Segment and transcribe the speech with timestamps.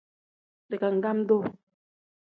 [0.69, 1.43] Digangam-duu.